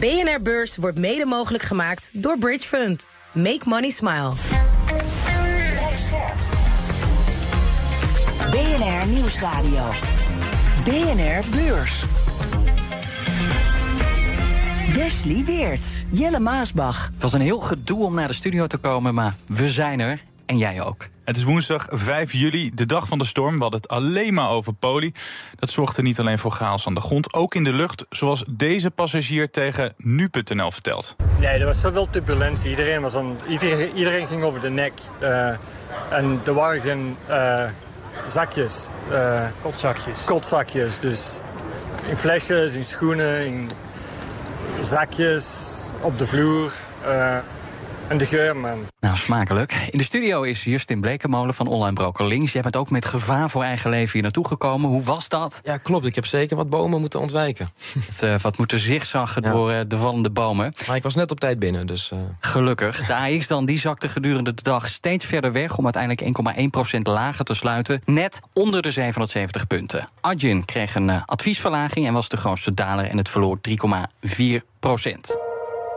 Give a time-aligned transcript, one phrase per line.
[0.00, 3.06] BNR Beurs wordt mede mogelijk gemaakt door Bridge Fund.
[3.32, 4.32] Make money smile.
[8.50, 9.90] BNR Nieuwsradio.
[10.84, 12.04] BNR Beurs.
[14.94, 17.10] Wesley Weerts, Jelle Maasbach.
[17.12, 20.20] Het was een heel gedoe om naar de studio te komen, maar we zijn er.
[20.48, 21.08] En jij ook.
[21.24, 23.54] Het is woensdag 5 juli, de dag van de storm.
[23.54, 25.12] We hadden het alleen maar over poli.
[25.54, 28.06] Dat zorgde niet alleen voor chaos aan de grond, ook in de lucht.
[28.10, 31.16] Zoals deze passagier tegen nu.nl vertelt.
[31.38, 32.70] Nee, er was zoveel turbulentie.
[32.70, 34.92] Iedereen, was aan, iedereen, iedereen ging over de nek.
[35.22, 35.48] Uh,
[36.08, 37.64] en er waren geen uh,
[38.26, 38.88] zakjes.
[39.10, 40.24] Uh, kotzakjes.
[40.24, 41.30] Kotzakjes, dus
[42.08, 43.70] in flesjes, in schoenen, in
[44.80, 45.46] zakjes,
[46.00, 46.72] op de vloer.
[48.08, 48.86] En de geur, man.
[49.00, 49.72] Nou, smakelijk.
[49.90, 52.52] In de studio is Justin Blekemolen van Online Broker Links.
[52.52, 54.90] Jij bent ook met gevaar voor eigen leven hier naartoe gekomen.
[54.90, 55.60] Hoe was dat?
[55.62, 56.06] Ja, klopt.
[56.06, 57.68] Ik heb zeker wat bomen moeten ontwijken.
[58.10, 59.50] Het, uh, wat moeten zigzaggen ja.
[59.50, 60.72] door uh, de vallende bomen.
[60.86, 62.10] Maar ik was net op tijd binnen, dus...
[62.12, 62.18] Uh...
[62.40, 63.06] Gelukkig.
[63.06, 65.78] De AX dan, die zakte gedurende de dag steeds verder weg...
[65.78, 66.38] om uiteindelijk
[66.96, 68.02] 1,1% lager te sluiten.
[68.04, 70.10] Net onder de 770 punten.
[70.20, 73.04] Arjun kreeg een adviesverlaging en was de grootste daler...
[73.04, 75.47] en het verloor 3,4%.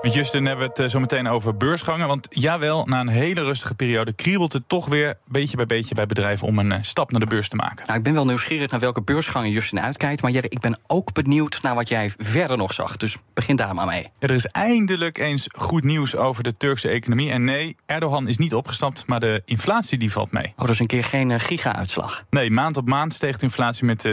[0.02, 2.08] Met Justin hebben we het zo meteen over beursgangen.
[2.08, 6.06] Want jawel, na een hele rustige periode kriebelt het toch weer beetje bij beetje bij
[6.06, 7.86] bedrijven om een stap naar de beurs te maken.
[7.86, 10.22] Nou, ik ben wel nieuwsgierig naar welke beursgangen Justin uitkijkt.
[10.22, 12.98] Maar Jelle, ik ben ook benieuwd naar wat jij verder nog zag.
[12.98, 14.02] Dus begin daar maar mee.
[14.02, 17.32] Ja, er is eindelijk eens goed nieuws over de Turkse economie.
[17.32, 20.54] En nee, Erdogan is niet opgestapt, maar de inflatie die valt mee.
[20.58, 22.26] Oh, dus een keer geen giga-uitslag.
[22.30, 24.08] Nee, maand op maand steeg de inflatie met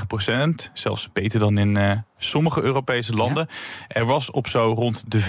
[0.00, 0.70] 3,9 procent.
[0.72, 1.92] Zelfs beter dan in uh,
[2.28, 3.48] sommige Europese landen.
[3.48, 3.54] Ja.
[3.88, 5.26] Er was op zo rond de 5%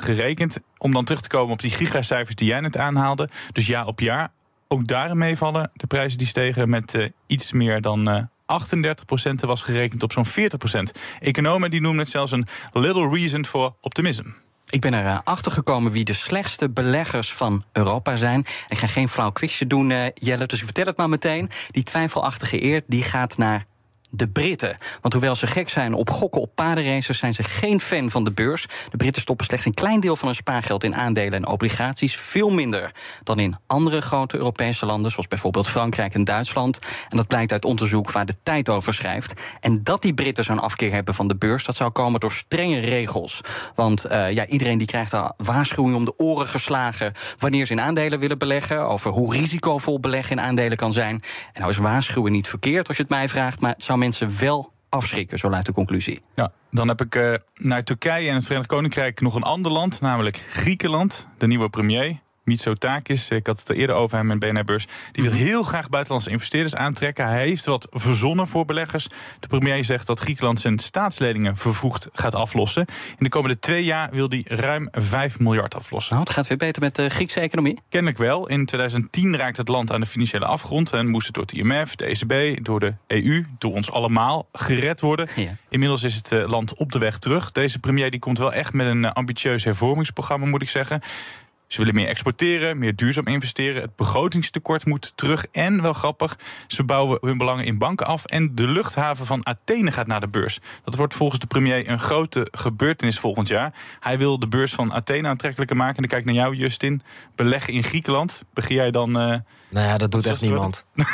[0.00, 0.60] gerekend.
[0.78, 3.28] Om dan terug te komen op die gigacijfers die jij net aanhaalde.
[3.52, 4.28] Dus jaar op jaar.
[4.68, 8.08] Ook daarin meevallen de prijzen die stegen met uh, iets meer dan.
[8.08, 10.30] Uh, 38% was gerekend op zo'n 40%.
[11.20, 14.24] Economen die noemen het zelfs een little reason for optimism.
[14.70, 18.44] Ik ben erachter gekomen wie de slechtste beleggers van Europa zijn.
[18.68, 21.50] Ik ga geen flauw quizje doen, uh, Jelle, dus ik vertel het maar meteen.
[21.70, 23.66] Die twijfelachtige eer die gaat naar
[24.10, 24.76] de Britten.
[25.00, 28.30] Want hoewel ze gek zijn op gokken op paardenraces, zijn ze geen fan van de
[28.30, 28.66] beurs.
[28.90, 32.16] De Britten stoppen slechts een klein deel van hun spaargeld in aandelen en obligaties.
[32.16, 32.92] Veel minder
[33.22, 36.78] dan in andere grote Europese landen, zoals bijvoorbeeld Frankrijk en Duitsland.
[37.08, 39.32] En dat blijkt uit onderzoek waar de tijd over schrijft.
[39.60, 42.78] En dat die Britten zo'n afkeer hebben van de beurs, dat zou komen door strenge
[42.78, 43.40] regels.
[43.74, 47.80] Want uh, ja, iedereen die krijgt al waarschuwing om de oren geslagen wanneer ze in
[47.80, 48.88] aandelen willen beleggen.
[48.88, 51.14] Over hoe risicovol beleggen in aandelen kan zijn.
[51.52, 54.38] En nou is waarschuwen niet verkeerd als je het mij vraagt, maar het zou mensen
[54.38, 56.22] wel afschrikken, zo luidt de conclusie.
[56.34, 60.00] Ja, dan heb ik uh, naar Turkije en het Verenigd Koninkrijk nog een ander land,
[60.00, 61.28] namelijk Griekenland.
[61.38, 64.86] De nieuwe premier, Mitsotakis, ik had het er eerder over hem in BNR-beurs...
[65.12, 67.26] die wil heel graag buitenlandse investeerders aantrekken.
[67.26, 69.08] Hij heeft wat verzonnen voor beleggers.
[69.40, 72.86] De premier zegt dat Griekenland zijn staatsleningen vervroegd gaat aflossen.
[73.08, 76.14] In de komende twee jaar wil hij ruim 5 miljard aflossen.
[76.14, 77.78] Nou, het gaat weer beter met de Griekse economie?
[77.88, 78.48] Kennelijk wel.
[78.48, 80.92] In 2010 raakte het land aan de financiële afgrond...
[80.92, 85.00] en moest het door het IMF, de ECB, door de EU, door ons allemaal gered
[85.00, 85.28] worden.
[85.36, 85.56] Ja.
[85.68, 87.52] Inmiddels is het land op de weg terug.
[87.52, 91.00] Deze premier die komt wel echt met een ambitieus hervormingsprogramma, moet ik zeggen.
[91.68, 93.82] Ze willen meer exporteren, meer duurzaam investeren.
[93.82, 95.46] Het begrotingstekort moet terug.
[95.52, 98.24] En wel grappig, ze bouwen hun belangen in banken af.
[98.24, 100.60] En de luchthaven van Athene gaat naar de beurs.
[100.84, 103.74] Dat wordt volgens de premier een grote gebeurtenis volgend jaar.
[104.00, 105.94] Hij wil de beurs van Athene aantrekkelijker maken.
[105.94, 107.02] En dan kijk ik naar jou, Justin.
[107.34, 108.42] Beleggen in Griekenland.
[108.52, 109.30] Begin jij dan.
[109.30, 109.38] Uh,
[109.70, 110.84] nou ja, dat doet echt niemand.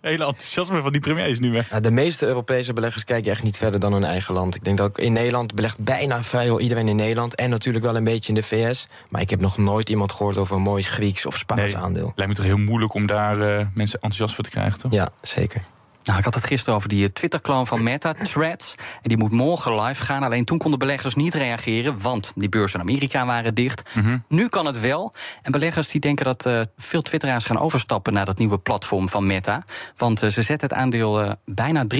[0.00, 1.70] Hele enthousiasme van die premiers nu weg.
[1.70, 4.54] Ja, de meeste Europese beleggers kijken echt niet verder dan hun eigen land.
[4.54, 7.34] Ik denk dat ook in Nederland belegt bijna vrijwel iedereen in Nederland.
[7.34, 8.88] En natuurlijk wel een beetje in de VS.
[9.08, 12.12] Maar ik heb nog nooit iemand gehoord over een mooi Grieks of Spaans nee, aandeel.
[12.14, 14.92] Lijkt me toch heel moeilijk om daar uh, mensen enthousiast voor te krijgen, toch?
[14.92, 15.62] Ja, zeker.
[16.02, 18.74] Nou, ik had het gisteren over die Twitter-clone van Meta, Threads.
[18.78, 20.22] En die moet morgen live gaan.
[20.22, 23.82] Alleen toen konden beleggers niet reageren, want die beurzen in Amerika waren dicht.
[23.88, 23.98] Mhm.
[23.98, 24.24] Mm -hmm.
[24.28, 25.14] Nu kan het wel.
[25.42, 29.26] En beleggers die denken dat uh, veel Twitteraars gaan overstappen naar dat nieuwe platform van
[29.26, 29.64] Meta.
[29.96, 31.98] Want uh, ze zetten het aandeel uh, bijna 3%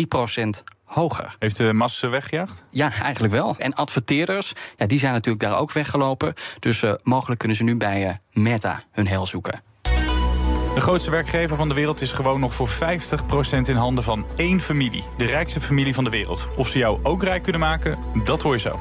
[0.84, 1.36] hoger.
[1.38, 2.64] Heeft de massa weggejaagd?
[2.70, 3.54] Ja, eigenlijk wel.
[3.58, 6.34] En adverteerders, ja, die zijn natuurlijk daar ook weggelopen.
[6.58, 9.62] Dus mogelijk kunnen ze nu bij Meta hun hel zoeken.
[10.74, 12.72] De grootste werkgever van de wereld is gewoon nog voor 50%
[13.62, 15.04] in handen van één familie.
[15.16, 16.48] De rijkste familie van de wereld.
[16.56, 18.80] Of ze jou ook rijk kunnen maken, dat hoor je zo.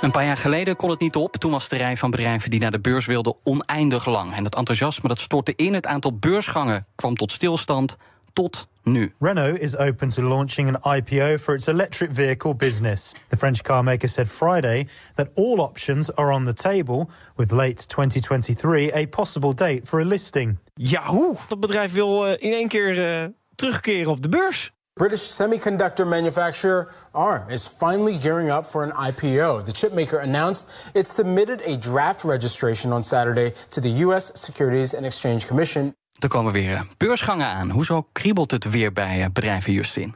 [0.00, 1.36] Een paar jaar geleden kon het niet op.
[1.36, 4.34] Toen was de rij van bedrijven die naar de beurs wilden oneindig lang.
[4.34, 5.74] En dat enthousiasme dat stortte in.
[5.74, 7.96] Het aantal beursgangen kwam tot stilstand
[8.38, 9.12] tot nu.
[9.18, 13.14] Renault is open to launching an IPO for its electric vehicle business.
[13.28, 18.92] The French carmaker said Friday that all options are on the table, with late 2023
[18.92, 20.58] a possible date for a listing.
[20.74, 21.36] Ja, hoe?
[21.48, 24.70] Dat bedrijf wil uh, in één keer uh, terugkeren op de beurs.
[24.92, 29.62] British semiconductor manufacturer ARM is finally gearing up for an IPO.
[29.64, 34.30] The chipmaker announced it submitted a draft registration on Saturday to the U.S.
[34.34, 35.94] Securities and Exchange Commission.
[36.18, 37.70] Er komen weer beursgangen aan.
[37.70, 40.14] Hoezo kriebelt het weer bij eh, bedrijven, Justin?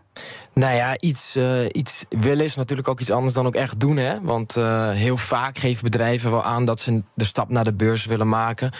[0.54, 3.96] Nou ja, iets, uh, iets willen is natuurlijk ook iets anders dan ook echt doen.
[3.96, 4.20] Hè?
[4.20, 4.54] Want
[4.92, 8.72] heel vaak geven bedrijven wel aan dat ze de stap naar de beurs willen maken.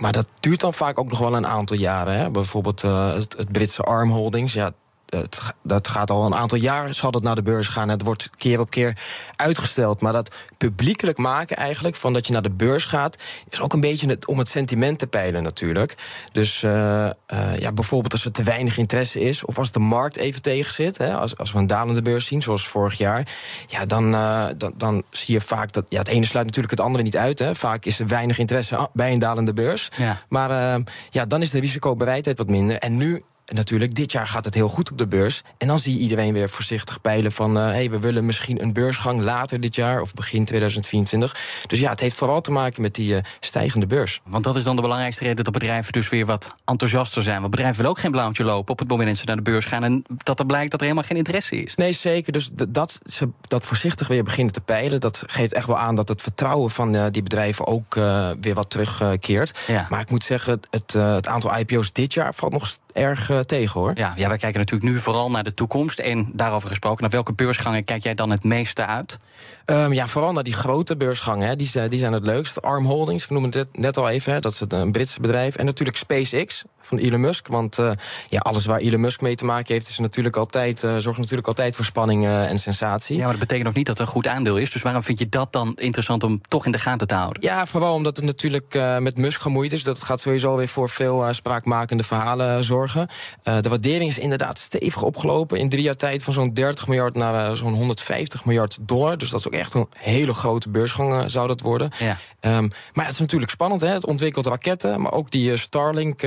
[0.00, 2.16] Maar dat duurt dan vaak ook nog wel een aantal jaren.
[2.16, 2.30] Hè?
[2.30, 4.52] Bijvoorbeeld het, het, Britse Arm Holdings.
[4.52, 4.72] Ja,
[5.16, 7.88] het, dat gaat al een aantal jaar, zal dat naar de beurs gaan.
[7.88, 8.96] Het wordt keer op keer
[9.36, 10.00] uitgesteld.
[10.00, 13.16] Maar dat publiekelijk maken eigenlijk, van dat je naar de beurs gaat...
[13.48, 15.94] is ook een beetje het, om het sentiment te peilen natuurlijk.
[16.32, 19.44] Dus uh, uh, ja, bijvoorbeeld als er te weinig interesse is...
[19.44, 22.42] of als de markt even tegen zit, hè, als, als we een dalende beurs zien...
[22.42, 23.28] zoals vorig jaar,
[23.66, 25.84] ja, dan, uh, dan, dan zie je vaak dat...
[25.88, 27.38] ja, het ene sluit natuurlijk het andere niet uit.
[27.38, 27.54] Hè.
[27.54, 29.90] Vaak is er weinig interesse bij een dalende beurs.
[29.96, 30.22] Ja.
[30.28, 30.80] Maar
[31.10, 32.78] ja, dan is de risicobereidheid wat minder.
[32.78, 35.42] En nu natuurlijk, dit jaar gaat het heel goed op de beurs.
[35.58, 37.54] En dan zie je iedereen weer voorzichtig peilen van...
[37.54, 40.00] hé, hey, we willen misschien een beursgang later dit jaar...
[40.00, 41.36] of begin 2024.
[41.66, 44.20] Dus ja, het heeft vooral te maken met die uh, stijgende beurs.
[44.24, 47.38] Want dat is dan de belangrijkste reden dat bedrijven dus weer wat enthousiaster zijn.
[47.38, 49.64] Want bedrijven willen ook geen blauwtje lopen op het moment dat ze naar de beurs
[49.64, 49.84] gaan...
[49.84, 51.74] en dat er blijkt dat er helemaal geen interesse is.
[51.74, 52.32] Nee, zeker.
[52.32, 55.00] Dus dat ze dat voorzichtig weer beginnen te peilen...
[55.00, 57.94] dat geeft echt wel aan dat het vertrouwen van uh, die bedrijven ook
[58.40, 59.58] weer wat terugkeert.
[59.66, 59.86] Ja.
[59.90, 63.80] Maar ik moet zeggen, het, het aantal IPO's dit jaar valt nog erg uh, tegen
[63.80, 63.92] hoor.
[63.94, 65.98] Ja, ja, wij kijken natuurlijk nu vooral naar de toekomst.
[65.98, 69.18] En daarover gesproken, naar welke beursgangen kijk jij dan het meeste uit?
[69.66, 71.48] Um, ja, vooral naar die grote beursgangen.
[71.48, 71.56] Hè.
[71.56, 72.62] Die, die zijn het leukst.
[72.62, 74.32] Arm Holdings, ik noemde het net al even.
[74.32, 74.40] Hè.
[74.40, 75.56] Dat is een Britse bedrijf.
[75.56, 77.46] En natuurlijk SpaceX van Elon Musk.
[77.46, 77.90] Want uh,
[78.26, 79.88] ja, alles waar Elon Musk mee te maken heeft...
[79.88, 83.16] Is natuurlijk altijd, uh, zorgt natuurlijk altijd voor spanning uh, en sensatie.
[83.16, 84.70] Ja, maar dat betekent nog niet dat het een goed aandeel is.
[84.70, 87.42] Dus waarom vind je dat dan interessant om toch in de gaten te houden?
[87.42, 89.82] Ja, vooral omdat het natuurlijk met Musk gemoeid is.
[89.82, 93.08] Dat gaat sowieso weer voor veel spraakmakende verhalen zorgen.
[93.42, 95.58] de waardering is inderdaad stevig opgelopen.
[95.58, 99.18] In drie jaar tijd van zo'n 30 miljard naar zo'n 150 miljard dollar.
[99.18, 101.90] Dus dat is ook echt een hele grote beursgang zou dat worden.
[101.98, 102.18] Ja.
[102.40, 103.80] Um, maar het is natuurlijk spannend.
[103.80, 103.88] Hè?
[103.88, 106.22] Het ontwikkelt raketten, maar ook die Starlink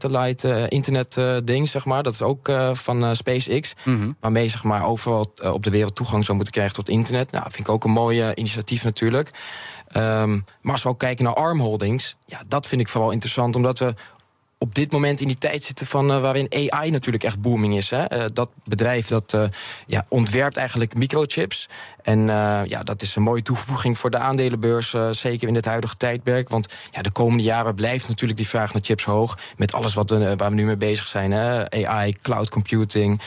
[0.00, 2.02] satellite uh, internet uh, ding, zeg maar.
[2.02, 3.74] Dat is ook uh, van SpaceX.
[3.84, 4.16] Mm -hmm.
[4.20, 7.30] Waarmee zeg maar overal op de wereld toegang zou moeten krijgen tot internet.
[7.30, 9.30] Nou, vind ik ook een mooi initiatief natuurlijk.
[9.96, 13.56] Um, maar als we ook kijken naar ARM Holdings, ja, dat vind ik vooral interessant,
[13.56, 13.94] omdat we
[14.58, 17.90] op dit moment in die tijd zitten van uh, waarin AI natuurlijk echt booming is.
[17.90, 18.18] Hè?
[18.18, 19.44] Uh, dat bedrijf dat uh,
[19.86, 21.68] ja, ontwerpt eigenlijk microchips.
[22.02, 22.18] En
[22.66, 26.48] ja, dat is een mooie toevoeging voor de aandelenbeurs, zeker in het huidige tijdperk.
[26.48, 29.38] Want ja, de komende jaren blijft natuurlijk die vraag naar chips hoog.
[29.56, 31.32] Met alles wat we, waar we nu mee bezig zijn.
[31.32, 31.70] Hè?
[31.86, 33.20] AI, cloud computing,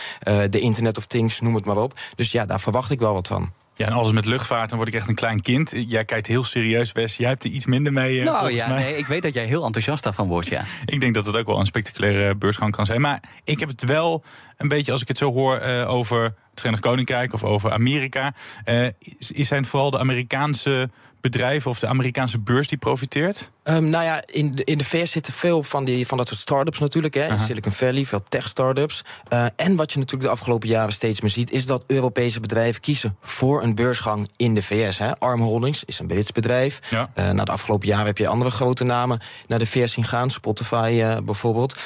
[0.50, 2.00] de Internet of Things, noem het maar op.
[2.16, 3.52] Dus ja, daar verwacht ik wel wat van.
[3.76, 5.74] Ja, en alles met luchtvaart, dan word ik echt een klein kind.
[5.88, 7.16] Jij kijkt heel serieus, Wes.
[7.16, 8.18] Jij hebt er iets minder mee.
[8.18, 10.64] Uh, nou ja, nee, ik weet dat jij heel enthousiast daarvan wordt, ja.
[10.86, 13.02] ik denk dat het ook wel een spectaculaire beursgang kan zijn.
[13.02, 14.24] Maar ik heb het wel
[14.58, 18.34] een beetje, als ik het zo hoor, uh, over het Verenigd Koninkrijk of over Amerika.
[18.66, 18.88] Uh,
[19.20, 20.90] zijn vooral de Amerikaanse
[21.22, 23.52] bedrijven of de Amerikaanse beurs die profiteert?
[23.64, 26.40] Um, nou ja, in de, in de VS zitten veel van, die, van dat soort
[26.40, 27.14] start-ups natuurlijk.
[27.14, 27.28] Hè.
[27.28, 29.04] In Silicon Valley, veel tech-startups.
[29.34, 31.52] Uh, en wat je natuurlijk de afgelopen jaren steeds meer ziet...
[31.52, 34.98] is dat Europese bedrijven kiezen voor een beursgang in de VS.
[34.98, 35.20] Hè.
[35.20, 36.80] Arm Holdings is een Brits bedrijf.
[36.90, 37.10] Ja.
[37.16, 40.30] Uh, na de afgelopen jaren heb je andere grote namen naar de VS zien gaan.
[40.30, 41.80] Spotify uh, bijvoorbeeld.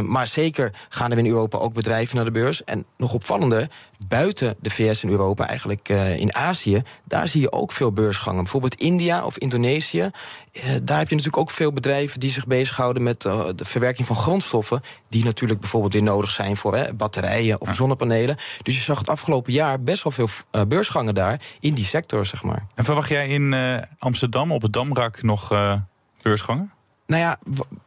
[0.00, 2.64] maar zeker gaan er in Europa ook bedrijven naar de beurs.
[2.64, 3.68] En nog opvallender,
[3.98, 6.82] buiten de VS en Europa, eigenlijk in Azië...
[7.04, 8.42] daar zie je ook veel beursgangen.
[8.42, 10.10] Bijvoorbeeld India of Indonesië.
[10.82, 14.16] daar heb je natuurlijk ook veel bedrijven die zich bezighouden met uh, de verwerking van
[14.16, 14.82] grondstoffen.
[15.08, 18.36] Die natuurlijk bijvoorbeeld weer nodig zijn voor hè, batterijen of zonnepanelen.
[18.62, 22.26] Dus je zag het afgelopen jaar best wel veel uh, beursgangen daar in die sector,
[22.26, 22.66] zeg maar.
[22.74, 25.48] En verwacht jij in uh, Amsterdam op het Damrak nog
[26.22, 26.72] beursgangen?
[27.06, 27.38] Nou ja.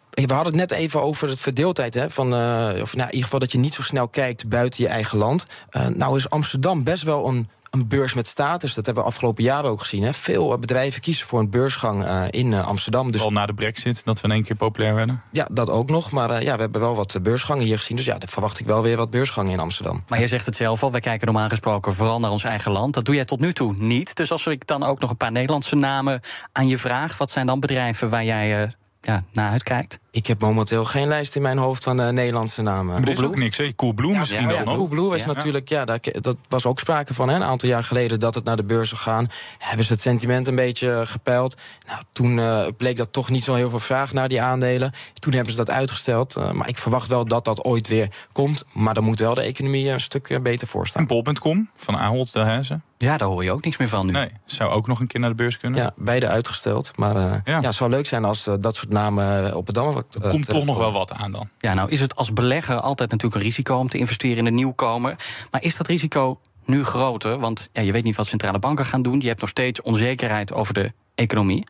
[0.09, 1.93] We hadden het net even over het verdeeldheid.
[1.93, 4.83] Hè, van, uh, of nou, in ieder geval dat je niet zo snel kijkt buiten
[4.83, 5.45] je eigen land.
[5.71, 8.73] Uh, nou is Amsterdam best wel een een beurs met status.
[8.73, 10.03] Dat hebben we afgelopen jaren ook gezien.
[10.03, 10.13] Hè.
[10.13, 13.11] Veel bedrijven kiezen voor een beursgang uh, in uh, Amsterdam.
[13.11, 13.21] Dus...
[13.21, 15.23] Al na de brexit, dat we in één keer populair werden?
[15.31, 16.11] Ja, dat ook nog.
[16.11, 17.97] Maar uh, ja, we hebben wel wat beursgangen hier gezien.
[17.97, 20.03] Dus ja, dan verwacht ik wel weer wat beursgangen in Amsterdam.
[20.07, 22.93] Maar je zegt het zelf al, wij kijken normaal gesproken vooral naar ons eigen land.
[22.93, 24.15] Dat doe jij tot nu toe niet.
[24.15, 27.17] Dus als ik dan ook nog een paar Nederlandse namen aan je vraag...
[27.17, 29.99] wat zijn dan bedrijven waar jij ja, naar uitkijkt?
[30.15, 32.93] Ik heb momenteel geen lijst in mijn hoofd van uh, Nederlandse namen.
[32.93, 33.75] Maar er is ook niks, hè?
[33.75, 34.77] Coolblue ja, misschien ja, wel ja, nog?
[34.77, 35.27] Coolblue is ja.
[35.27, 38.43] natuurlijk, ja, dat, dat, was ook sprake van hè, een aantal jaar geleden dat het
[38.43, 39.27] naar de beurs zou gaan.
[39.57, 41.57] Hebben ze het sentiment een beetje gepeild.
[41.87, 44.91] Nou, toen uh, bleek dat toch niet zo heel veel vraag naar die aandelen.
[45.13, 46.37] Toen hebben ze dat uitgesteld.
[46.37, 48.65] Uh, maar ik verwacht wel dat dat ooit weer komt.
[48.73, 51.01] Maar dan moet wel de economie een stuk beter voor staan.
[51.01, 52.79] En Bol.com van Ahold Delhaize?
[52.97, 54.11] Ja, daar hoor je ook niks meer van nu.
[54.11, 55.81] Nee, zou ook nog een keer naar de beurs kunnen.
[55.81, 56.91] Ja, beide uitgesteld.
[56.95, 57.41] Maar uh, ja.
[57.43, 57.61] ja.
[57.61, 59.75] het zou leuk zijn als uh, dat soort namen op het
[60.21, 61.49] Er komt toch nog wel wat aan dan.
[61.59, 64.55] Ja, nou is het als belegger altijd natuurlijk een risico om te investeren in een
[64.55, 65.15] nieuwkomer.
[65.51, 67.39] Maar is dat risico nu groter?
[67.39, 69.19] Want ja, je weet niet wat centrale banken gaan doen.
[69.19, 71.63] Je hebt nog steeds onzekerheid over de economie.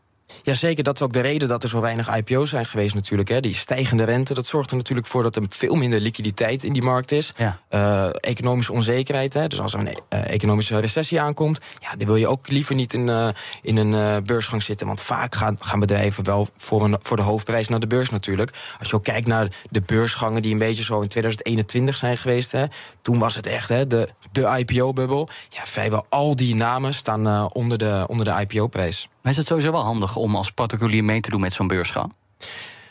[0.44, 3.30] Jazeker, dat is ook de reden dat er zo weinig IPO's zijn geweest natuurlijk.
[3.30, 3.40] Hè.
[3.40, 6.82] Die stijgende rente, dat zorgt er natuurlijk voor dat er veel minder liquiditeit in die
[6.82, 7.34] markt is.
[7.38, 7.60] Ja.
[7.70, 9.48] Uh, economische onzekerheid, hè.
[9.48, 11.60] dus als er een uh, economische recessie aankomt...
[11.80, 13.28] Ja, dan wil je ook liever niet in, uh,
[13.62, 14.88] in een beursgang zitten.
[14.88, 18.54] Want vaak gaan, gaan bedrijven wel voor, een, voor de hoofdprijs naar de beurs natuurlijk.
[18.80, 22.52] Als je ook kijkt naar de beursgangen die een beetje zo in 2021 zijn geweest...
[22.52, 22.66] Hè,
[23.02, 25.30] toen was het echt hè, de, de IPO-bubbel.
[25.50, 29.10] Ja, vrijwel al die namen staan onder de, onder de IPO-prijs.
[29.26, 32.14] Maar is het sowieso wel handig om als particulier mee te doen met zo'n beursgang?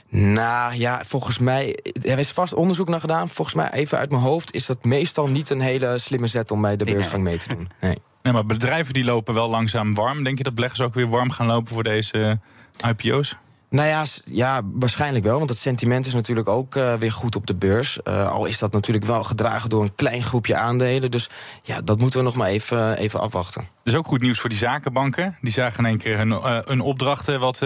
[0.09, 1.79] Nou ja, volgens mij.
[2.03, 3.29] Er is vast onderzoek naar gedaan.
[3.29, 6.61] Volgens mij, even uit mijn hoofd, is dat meestal niet een hele slimme zet om
[6.61, 7.69] bij de beursgang mee te doen.
[7.81, 7.99] Nee.
[8.23, 10.25] nee, maar bedrijven die lopen wel langzaam warm.
[10.25, 12.41] Denk je dat beleggers ook weer warm gaan lopen voor deze
[12.89, 13.37] IPO's?
[13.75, 15.39] Nou ja, ja, waarschijnlijk wel.
[15.39, 17.99] Want het sentiment is natuurlijk ook uh, weer goed op de beurs.
[18.05, 21.11] Uh, al is dat natuurlijk wel gedragen door een klein groepje aandelen.
[21.11, 21.31] Dus
[21.63, 23.65] ja, dat moeten we nog maar even, even afwachten.
[23.85, 25.37] Dus ook goed nieuws voor die zakenbanken.
[25.41, 27.57] Die zagen in één keer hun, uh, hun opdrachten wat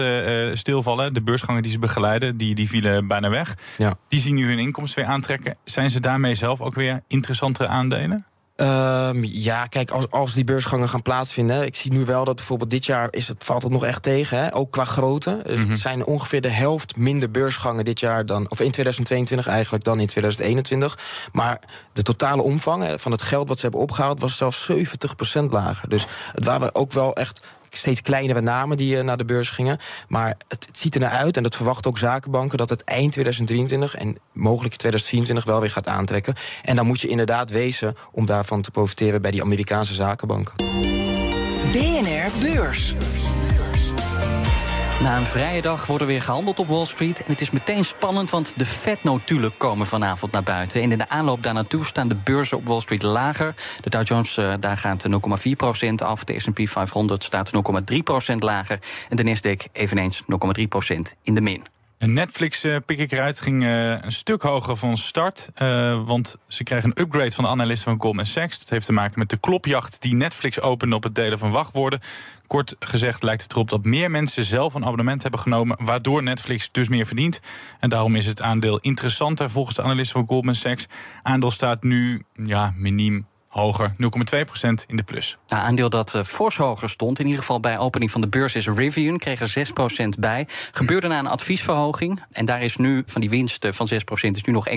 [0.53, 1.13] stilvallen.
[1.13, 3.57] De beursgangen die ze begeleiden, die, die vielen bijna weg.
[3.77, 3.93] Ja.
[4.07, 5.57] Die zien nu hun inkomsten weer aantrekken.
[5.63, 8.25] Zijn ze daarmee zelf ook weer interessante aandelen?
[8.61, 11.65] Um, ja, kijk, als, als die beursgangen gaan plaatsvinden.
[11.65, 14.37] Ik zie nu wel dat bijvoorbeeld dit jaar is het, valt het nog echt tegen.
[14.37, 14.55] Hè?
[14.55, 15.41] Ook qua grootte.
[15.45, 15.75] Er mm -hmm.
[15.75, 18.49] zijn ongeveer de helft minder beursgangen dit jaar dan.
[18.49, 20.97] Of in 2022 eigenlijk dan in 2021.
[21.31, 21.59] Maar
[21.93, 24.73] de totale omvang van het geld wat ze hebben opgehaald was zelfs 70%
[25.49, 25.89] lager.
[25.89, 29.79] Dus het waren ook wel echt steeds kleinere namen die uh, naar de beurs gingen.
[30.07, 33.11] Maar het, het, ziet er naar uit, en dat verwachten ook zakenbanken, dat het eind
[33.11, 36.35] 2023 en mogelijk 2024 wel weer gaat aantrekken.
[36.63, 40.55] En dan moet je inderdaad wezen om daarvan te profiteren bij die Amerikaanse zakenbanken.
[41.71, 42.93] BNR Beurs.
[45.01, 47.17] Na een vrije dag wordt er weer gehandeld op Wall Street.
[47.23, 50.81] En het is meteen spannend, want de vetnotulen komen vanavond naar buiten.
[50.81, 53.55] En in de aanloop daar naartoe staan de beurzen op Wall Street lager.
[53.81, 56.23] De Dow Jones uh, daar gaat 0,4% af.
[56.23, 57.51] De S&P 500 staat
[58.31, 58.79] 0,3% lager.
[59.09, 61.63] En de Nasdaq eveneens 0,3% in de min.
[62.05, 65.49] Netflix, uh, pik ik eruit, ging uh, een stuk hoger van start.
[65.61, 68.59] Uh, want ze krijgen een upgrade van de analisten van Goldman Sachs.
[68.59, 71.99] Dat heeft te maken met de klopjacht die Netflix opende op het delen van wachtwoorden.
[72.47, 76.71] Kort gezegd lijkt het erop dat meer mensen zelf een abonnement hebben genomen, waardoor Netflix
[76.71, 77.39] dus meer verdient.
[77.79, 80.87] En daarom is het aandeel interessanter volgens de analisten van Goldman Sachs.
[81.23, 85.37] Aandeel staat nu ja, miniem hoger, 0,2% in de plus.
[85.47, 88.55] Nou, aandeel dat uh, fors hoger stond, in ieder geval bij opening van de beurs,
[88.55, 89.17] is Rivian.
[89.17, 89.67] Kreeg er
[90.05, 90.47] 6% bij.
[90.71, 92.23] Gebeurde na een adviesverhoging.
[92.31, 94.73] En daar is nu van die winst van 6% is nu nog 1,8%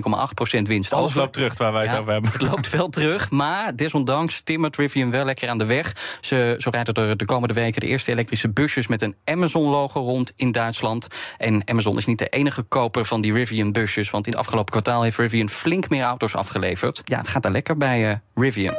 [0.63, 0.93] winst.
[0.93, 1.19] Alles over.
[1.19, 2.31] loopt terug waar wij het ja, over hebben.
[2.33, 6.19] Het loopt wel terug, maar desondanks timmert Rivian wel lekker aan de weg.
[6.21, 10.33] Ze, zo rijden er de komende weken de eerste elektrische busjes met een Amazon-logo rond
[10.37, 11.07] in Duitsland.
[11.39, 14.73] En Amazon is niet de enige koper van die Rivian busjes, want in het afgelopen
[14.73, 17.03] kwartaal heeft Rivian flink meer auto's afgeleverd.
[17.05, 18.72] Ja, het gaat daar lekker bij uh, Rivian.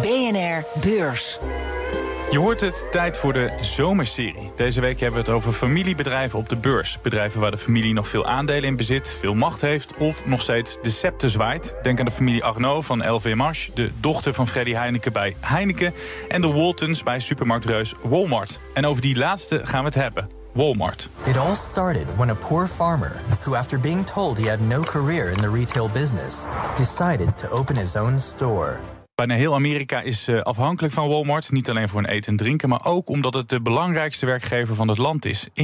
[0.00, 1.38] BNR Beurs.
[2.30, 4.52] Je hoort het, tijd voor de zomerserie.
[4.56, 6.98] Deze week hebben we het over familiebedrijven op de beurs.
[7.02, 9.94] Bedrijven waar de familie nog veel aandelen in bezit, veel macht heeft...
[9.94, 11.76] of nog steeds de scepter zwaait.
[11.82, 13.68] Denk aan de familie Arnaud van LVMH...
[13.74, 15.92] de dochter van Freddy Heineken bij Heineken...
[16.28, 18.60] en de Waltons bij supermarktreus Walmart.
[18.74, 20.28] En over die laatste gaan we het hebben.
[20.52, 21.10] Walmart.
[21.26, 25.30] It all started when a poor farmer, who after being told he had no career
[25.30, 26.46] in the retail business,
[26.76, 28.80] decided to open his own store.
[29.20, 31.52] Bijna heel Amerika is uh, afhankelijk van Walmart.
[31.52, 34.88] Niet alleen voor een eten en drinken, maar ook omdat het de belangrijkste werkgever van
[34.88, 35.48] het land is.
[35.48, 35.54] 1,6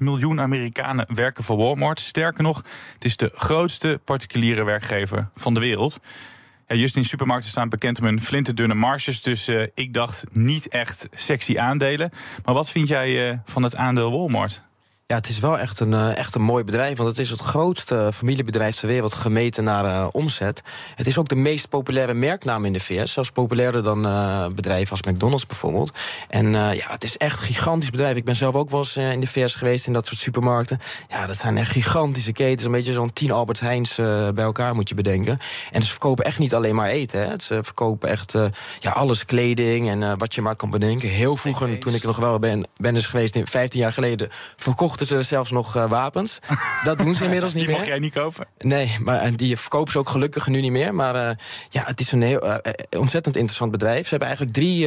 [0.00, 2.00] miljoen Amerikanen werken voor Walmart.
[2.00, 6.00] Sterker nog, het is de grootste particuliere werkgever van de wereld.
[6.66, 9.22] Ja, just in supermarkten staan bekend om hun flinterdunne marges.
[9.22, 12.10] Dus uh, ik dacht niet echt sexy aandelen.
[12.44, 14.62] Maar wat vind jij uh, van het aandeel Walmart?
[15.10, 16.96] Ja, het is wel echt een, uh, echt een mooi bedrijf.
[16.96, 20.62] Want het is het grootste familiebedrijf ter wereld gemeten naar uh, omzet.
[20.94, 23.12] Het is ook de meest populaire merknaam in de VS.
[23.12, 25.92] Zelfs populairder dan uh, bedrijven als McDonald's bijvoorbeeld.
[26.28, 28.16] En ja, het is echt een gigantisch bedrijf.
[28.16, 30.78] Ik ben zelf ook wel eens in de VS geweest in dat soort supermarkten.
[31.08, 32.64] Ja, dat zijn echt gigantische ketens.
[32.64, 33.94] Een beetje zo'n tien Albert Heijns
[34.34, 35.38] bij elkaar moet je bedenken.
[35.72, 37.20] En ze verkopen echt niet alleen maar eten.
[37.20, 37.34] Hè.
[37.40, 38.34] Ze verkopen echt
[38.78, 41.08] ja, alles, kleding en wat je maar kan bedenken.
[41.08, 45.24] Heel vroeger, toen ik nog wel ben, ben is geweest, 15 jaar geleden, verkocht verkochten
[45.24, 46.38] ze zelfs nog uh, wapens.
[46.84, 47.84] Dat doen ze inmiddels niet die meer.
[47.84, 48.46] Die mag jij niet kopen?
[48.58, 50.94] Nee, maar die verkopen ze ook gelukkig nu niet meer.
[50.94, 51.30] Maar uh,
[51.68, 52.54] ja, het is een heel uh,
[52.98, 54.02] ontzettend interessant bedrijf.
[54.02, 54.86] Ze hebben eigenlijk drie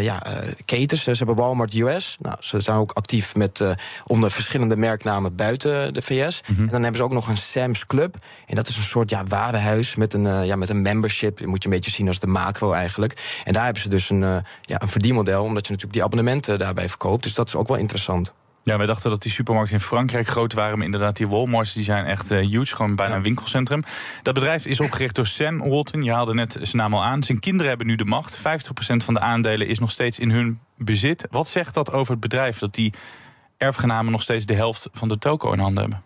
[0.00, 0.22] ja,
[0.64, 1.02] ketens.
[1.02, 2.16] Ze hebben Walmart US.
[2.20, 3.62] Nou, ze zijn ook actief met,
[4.06, 6.40] onder verschillende merknamen buiten de VS.
[6.46, 6.64] Mm -hmm.
[6.64, 8.16] En dan hebben ze ook nog een Sam's Club.
[8.46, 11.38] En dat is een soort ja, warenhuis met een, ja, met een membership.
[11.38, 13.42] Dat moet je een beetje zien als de macro eigenlijk.
[13.44, 14.20] En daar hebben ze dus een,
[14.62, 15.42] ja, een verdienmodel.
[15.42, 17.22] Omdat je natuurlijk die abonnementen daarbij verkoopt.
[17.22, 18.32] Dus dat is ook wel interessant.
[18.68, 20.76] Ja, wij dachten dat die supermarkten in Frankrijk groot waren.
[20.76, 22.76] Maar inderdaad, die Walmarts die zijn echt uh, huge.
[22.76, 23.82] Gewoon bijna een winkelcentrum.
[24.22, 26.02] Dat bedrijf is opgericht door Sam Walton.
[26.02, 27.22] Je haalde net zijn naam al aan.
[27.22, 28.38] Zijn kinderen hebben nu de macht.
[28.38, 28.40] 50%
[28.80, 31.26] van de aandelen is nog steeds in hun bezit.
[31.30, 32.58] Wat zegt dat over het bedrijf?
[32.58, 32.92] Dat die
[33.56, 36.02] erfgenamen nog steeds de helft van de toko in handen hebben?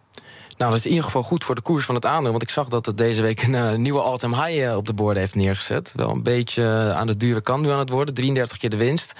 [0.56, 2.30] Nou, dat is in ieder geval goed voor de koers van het aandeel.
[2.30, 4.94] Want ik zag dat het deze week een uh, nieuwe all-time high uh, op de
[4.94, 5.92] borden heeft neergezet.
[5.96, 8.14] Wel een beetje uh, aan de dure kant nu aan het worden.
[8.14, 9.12] 33 keer de winst.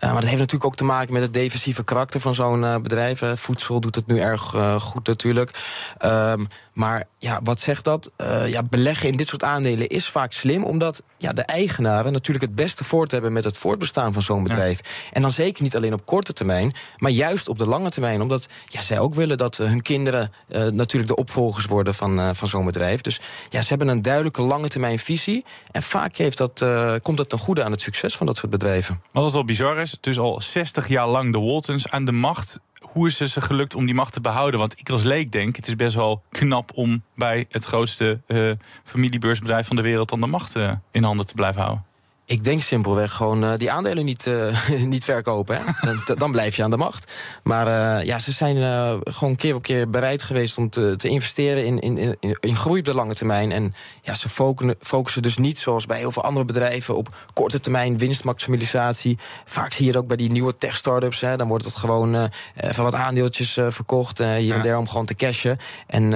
[0.00, 3.22] maar dat heeft natuurlijk ook te maken met het defensieve karakter van zo'n bedrijf.
[3.34, 5.50] Voedsel doet het nu erg goed natuurlijk.
[6.04, 8.10] Um, maar ja, wat zegt dat?
[8.16, 12.44] Uh, ja, beleggen in dit soort aandelen is vaak slim, omdat ja, de eigenaren natuurlijk
[12.44, 14.80] het beste voort hebben met het voortbestaan van zo'n bedrijf.
[15.12, 18.20] En dan zeker niet alleen op korte termijn, maar juist op de lange termijn.
[18.20, 22.30] Omdat ja, zij ook willen dat hun kinderen uh, natuurlijk de opvolgers worden van, uh,
[22.32, 23.00] van zo'n bedrijf.
[23.00, 25.44] Dus ja, ze hebben een duidelijke lange termijn visie.
[25.70, 26.64] En vaak heeft dat,
[27.02, 29.02] komt dat ten goede aan het succes van dat soort bedrijven.
[29.12, 32.60] Wat wel bizar is, het is al 60 jaar lang de Waltons aan de macht
[32.92, 34.60] hoe is het ze gelukt om die macht te behouden?
[34.60, 38.52] Want ik als leek denk, het is best wel knap om bij het grootste uh,
[38.84, 41.84] familiebeursbedrijf van de wereld dan de macht uh, in handen te blijven houden.
[42.30, 44.56] Ik denk simpelweg gewoon uh, die aandelen niet, uh,
[44.94, 45.56] niet verkopen.
[45.56, 45.92] Hè?
[46.04, 47.12] Dan, dan, blijf je aan de macht.
[47.42, 48.56] Maar uh, ja, ze zijn
[49.04, 52.78] gewoon keer op keer bereid geweest om te, te investeren in, in, in, in, groei
[52.78, 53.52] op de lange termijn.
[53.52, 57.60] En ja, ze focussen, focussen dus niet zoals bij heel veel andere bedrijven op korte
[57.60, 59.18] termijn winstmaximalisatie.
[59.44, 61.20] Vaak zie je het ook bij die nieuwe tech-startups.
[61.20, 65.58] Dan wordt het gewoon even wat aandeeltjes verkocht hier en daar om gewoon te cashen.
[65.86, 66.10] En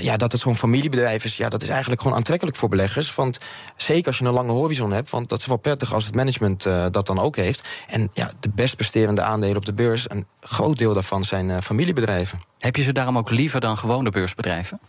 [0.00, 3.14] ja, dat het zo'n familiebedrijf is, ja, dat is eigenlijk gewoon aantrekkelijk voor beleggers.
[3.14, 3.38] Want
[3.76, 5.10] zeker als je een lange horizon hebt.
[5.10, 7.68] Want dat is wel prettig als het management uh, dat dan ook heeft.
[7.88, 11.58] En ja, de best presterende aandelen op de beurs, een groot deel daarvan zijn uh,
[11.58, 12.42] familiebedrijven.
[12.58, 14.80] Heb je ze daarom ook liever dan gewone beursbedrijven?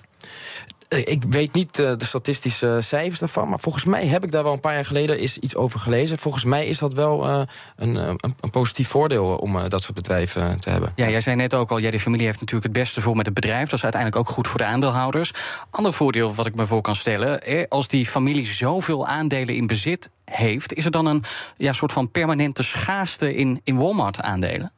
[0.90, 4.54] Eh, ik weet niet de statistische cijfers daarvan, maar volgens mij heb ik daar wel
[4.54, 6.18] een paar jaar geleden iets over gelezen.
[6.18, 7.42] Volgens mij is dat wel uh,
[7.76, 10.94] een, een, een, positief voordeel om dat soort bedrijven te hebben.
[10.96, 13.26] Ja, jij zei net ook al, jij, de familie heeft natuurlijk het beste voor met
[13.26, 13.64] het bedrijf.
[13.64, 15.34] Dat is uiteindelijk ook goed voor de aandeelhouders.
[15.70, 20.10] Ander voordeel wat ik me voor kan stellen, als die familie zoveel aandelen in bezit
[20.26, 21.24] heeft, is er dan een
[21.58, 24.72] ja, soort van permanente schaarste in, in Walmart-aandelen?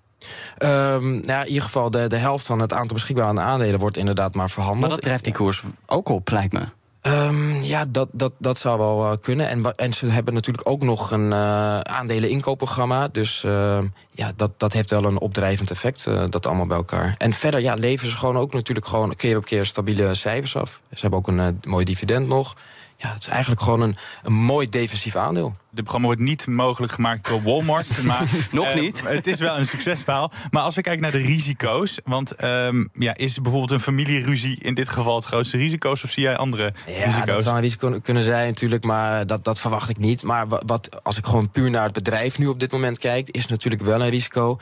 [0.60, 4.36] Um, ja, in ieder geval de, de helft van het aantal beschikbare aandelen wordt inderdaad
[4.36, 4.82] maar verhandeld.
[4.82, 6.62] Maar dat drijft die koers ook op, lijkt me.
[7.02, 9.50] Um, ja, dat, dat, dat zou wel uh, kunnen.
[9.50, 13.08] En, en ze hebben natuurlijk ook nog een uh, aandelen-inkoopprogramma.
[13.08, 13.80] Dus uh,
[14.14, 17.16] ja, dat, dat heeft wel een opdrijvend effect, dat allemaal bij elkaar.
[17.18, 20.82] En verder ja, leveren ze gewoon ook natuurlijk gewoon keer op keer stabiele cijfers af.
[20.90, 22.56] Ze hebben ook een mooi dividend nog
[23.02, 25.56] ja, het is eigenlijk gewoon een, een mooi defensief aandeel.
[25.72, 28.04] Dit programma wordt niet mogelijk gemaakt door Walmart.
[28.04, 29.08] maar, Nog uh, niet.
[29.10, 30.32] Het is wel een succesverhaal.
[30.50, 32.00] Maar als we kijken naar de risico's.
[32.04, 36.04] Want um, ja, is bijvoorbeeld een familieruzie in dit geval het grootste risico's?
[36.04, 37.26] Of zie jij andere ja, risico's?
[37.26, 38.84] dat zou een risico kunnen zijn natuurlijk.
[38.84, 40.24] Maar dat, dat verwacht ik niet.
[40.24, 43.30] Maar wat, als ik gewoon puur naar het bedrijf nu op dit moment kijk...
[43.30, 44.60] is natuurlijk wel een risico.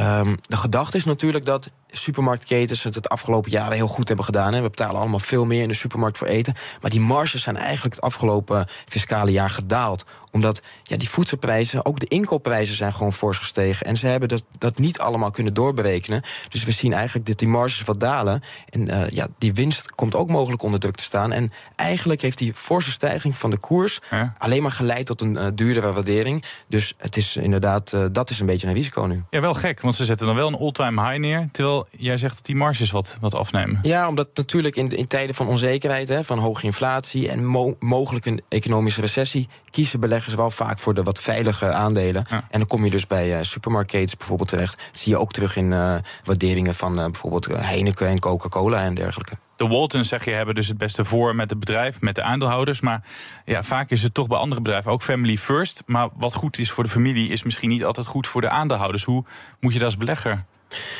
[0.00, 4.54] Um, de gedachte is natuurlijk dat supermarktketens het het afgelopen jaren heel goed hebben gedaan.
[4.54, 4.62] Hè.
[4.62, 6.54] We betalen allemaal veel meer in de supermarkt voor eten.
[6.80, 12.00] Maar die marges zijn eigenlijk het afgelopen fiscale jaar gedaald omdat ja, die voedselprijzen, ook
[12.00, 13.86] de inkoopprijzen zijn gewoon fors gestegen.
[13.86, 16.22] En ze hebben dat, dat niet allemaal kunnen doorberekenen.
[16.48, 18.42] Dus we zien eigenlijk dat die marges wat dalen.
[18.68, 21.32] En uh, ja, die winst komt ook mogelijk onder druk te staan.
[21.32, 24.34] En eigenlijk heeft die forse stijging van de koers ja.
[24.38, 26.44] alleen maar geleid tot een uh, duurdere waardering.
[26.68, 29.22] Dus het is inderdaad, uh, dat is een beetje een risico nu.
[29.30, 31.48] Ja, wel gek, want ze zetten dan wel een all-time high neer.
[31.52, 33.78] Terwijl jij zegt dat die marges wat, wat afnemen.
[33.82, 38.26] Ja, omdat natuurlijk in, in tijden van onzekerheid, hè, van hoge inflatie en mo mogelijk
[38.26, 42.24] een economische recessie, kiezen beleggers wel vaak voor de wat veilige aandelen.
[42.30, 42.44] Ja.
[42.50, 44.76] En dan kom je dus bij uh, supermarkets bijvoorbeeld terecht.
[44.76, 48.94] Dat zie je ook terug in uh, waarderingen van uh, bijvoorbeeld Heineken en Coca-Cola en
[48.94, 49.34] dergelijke.
[49.56, 52.80] De Waltons, zeg je, hebben dus het beste voor met het bedrijf, met de aandeelhouders.
[52.80, 53.02] Maar
[53.44, 55.82] ja, vaak is het toch bij andere bedrijven ook family first.
[55.86, 59.04] Maar wat goed is voor de familie, is misschien niet altijd goed voor de aandeelhouders.
[59.04, 59.24] Hoe
[59.60, 60.44] moet je dat als belegger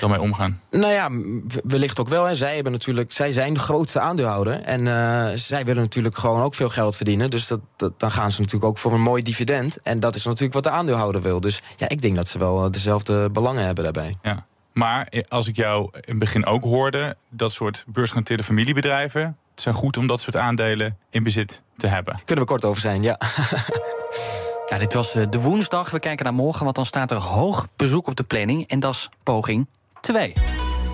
[0.00, 0.60] dan mee omgaan?
[0.70, 1.08] Nou ja,
[1.64, 2.24] wellicht ook wel.
[2.24, 2.34] Hè.
[2.34, 4.60] Zij, hebben natuurlijk, zij zijn de grootste aandeelhouder.
[4.60, 7.30] En uh, zij willen natuurlijk gewoon ook veel geld verdienen.
[7.30, 9.82] Dus dat, dat, dan gaan ze natuurlijk ook voor een mooi dividend.
[9.82, 11.40] En dat is natuurlijk wat de aandeelhouder wil.
[11.40, 14.16] Dus ja, ik denk dat ze wel dezelfde belangen hebben daarbij.
[14.22, 14.46] Ja.
[14.72, 19.74] Maar als ik jou in het begin ook hoorde, dat soort beursgenoteerde familiebedrijven, het zijn
[19.74, 22.20] goed om dat soort aandelen in bezit te hebben.
[22.24, 23.18] Kunnen we kort over zijn, ja.
[24.78, 25.90] Dit was eh, de woensdag.
[25.90, 28.68] We kijken naar morgen, want dan staat er hoog bezoek op de planning.
[28.68, 29.68] En dat is poging
[30.00, 30.32] 2.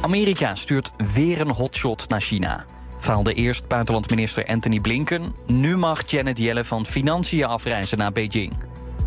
[0.01, 2.65] Amerika stuurt weer een hotshot naar China.
[2.99, 5.35] Faalde eerst buitenlandminister Anthony Blinken.
[5.47, 8.53] Nu mag Janet Yellen van Financiën afreizen naar Beijing.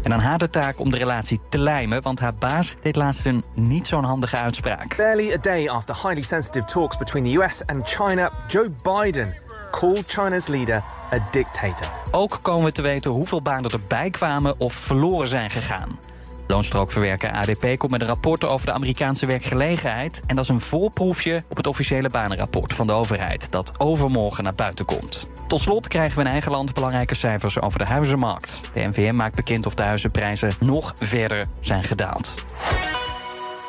[0.04, 3.26] En aan haar de taak om de relatie te lijmen, want haar baas deed laatst
[3.26, 4.98] een niet zo'n handige uitspraak.
[4.98, 9.36] Barely a day after highly sensitive talks between the US and China, Joe Biden
[9.70, 11.92] called China's leader a dictator.
[12.12, 16.00] Ook komen we te weten hoeveel banen erbij kwamen of verloren zijn gegaan.
[16.48, 20.22] Loonstrookverwerker ADP komt met een rapport over de Amerikaanse werkgelegenheid.
[20.26, 24.56] En dat is een voorproefje op het officiële banenrapport van de overheid, dat overmorgen naar
[24.56, 25.28] buiten komt.
[25.48, 28.62] Tot slot krijgen we in eigen land belangrijke cijfers over de huizenmarkt.
[28.74, 32.34] De NVM maakt bekend of de huizenprijzen nog verder zijn gedaald.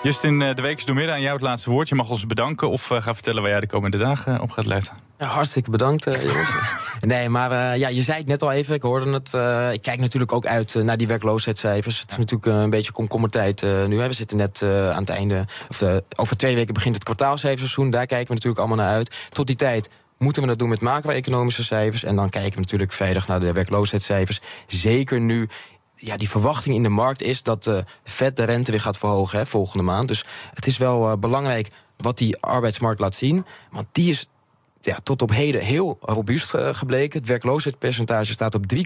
[0.03, 1.89] Justin, eh, de week is doormidden aan jou het laatste woord.
[1.89, 4.67] Je mag ons bedanken of uh, ga vertellen waar jij de komende dagen op gaat
[4.67, 5.10] letten.
[5.21, 6.51] Ja, hartstikke bedankt, uh, jongens.
[7.01, 9.33] nee, maar uh, ja, je zei het net al even, ik hoorde het.
[9.75, 12.01] ik kijk natuurlijk ook uit naar die werkloosheidscijfers.
[12.01, 14.01] Het is natuurlijk een beetje komkommertijd nu.
[14.01, 14.07] Hè.
[14.07, 15.83] We zitten net aan het einde, of
[16.17, 17.91] over twee weken begint het kwartaalcijferseizoen.
[17.91, 19.15] Daar kijken we natuurlijk allemaal naar uit.
[19.31, 22.05] Tot die tijd moeten we dat doen met macro-economische cijfers.
[22.05, 24.41] En dan kijken we natuurlijk verder naar de werkloosheidscijfers.
[24.67, 25.49] Zeker nu
[25.95, 29.39] ja, die verwachting in de markt is dat de Fed de rente weer gaat verhogen
[29.39, 30.09] hè, volgende maand.
[30.09, 33.47] Dus het is wel uh, belangrijk wat die arbeidsmarkt laat zien.
[33.71, 34.29] Want die is
[34.81, 37.19] ja, tot op heden heel robuust uh, gebleken.
[37.19, 38.83] Het werkloosheidspercentage staat op 3,7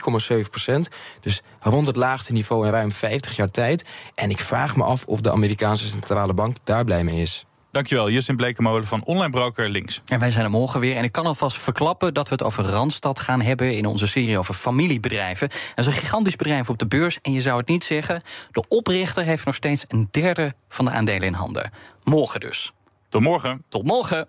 [0.50, 0.88] procent.
[1.20, 3.84] Dus rond het laagste niveau in ruim 50 jaar tijd.
[4.14, 7.46] En ik vraag me af of de Amerikaanse centrale bank daar blij mee is.
[7.74, 10.02] Dankjewel, Justin Blekemolen van Online Broker Links.
[10.06, 10.96] En wij zijn er morgen weer.
[10.96, 13.76] En ik kan alvast verklappen dat we het over Randstad gaan hebben...
[13.76, 15.48] in onze serie over familiebedrijven.
[15.48, 17.18] Dat is een gigantisch bedrijf op de beurs.
[17.22, 19.84] En je zou het niet zeggen, de oprichter heeft nog steeds...
[19.88, 21.70] een derde van de aandelen in handen.
[22.04, 22.72] Morgen dus.
[23.08, 23.64] Tot morgen.
[23.68, 24.28] Tot morgen.